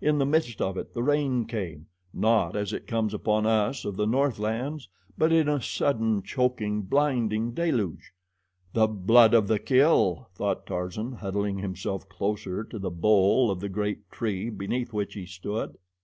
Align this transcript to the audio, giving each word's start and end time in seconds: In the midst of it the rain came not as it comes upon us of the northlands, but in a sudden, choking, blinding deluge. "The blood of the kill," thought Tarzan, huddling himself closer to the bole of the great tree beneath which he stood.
In 0.00 0.18
the 0.18 0.26
midst 0.26 0.60
of 0.60 0.76
it 0.76 0.92
the 0.92 1.04
rain 1.04 1.44
came 1.46 1.86
not 2.12 2.56
as 2.56 2.72
it 2.72 2.88
comes 2.88 3.14
upon 3.14 3.46
us 3.46 3.84
of 3.84 3.94
the 3.94 4.08
northlands, 4.08 4.88
but 5.16 5.32
in 5.32 5.48
a 5.48 5.62
sudden, 5.62 6.20
choking, 6.20 6.82
blinding 6.82 7.52
deluge. 7.52 8.12
"The 8.72 8.88
blood 8.88 9.34
of 9.34 9.46
the 9.46 9.60
kill," 9.60 10.30
thought 10.34 10.66
Tarzan, 10.66 11.12
huddling 11.12 11.58
himself 11.58 12.08
closer 12.08 12.64
to 12.64 12.78
the 12.80 12.90
bole 12.90 13.52
of 13.52 13.60
the 13.60 13.68
great 13.68 14.10
tree 14.10 14.50
beneath 14.50 14.92
which 14.92 15.14
he 15.14 15.26
stood. 15.26 15.78